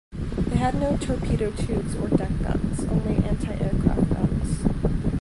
They 0.47 0.55
had 0.57 0.73
no 0.73 0.97
torpedo 0.97 1.51
tubes 1.51 1.95
or 1.95 2.07
deck 2.07 2.29
guns, 2.41 2.83
only 2.85 3.23
anti-aircraft 3.23 4.09
guns. 4.09 4.65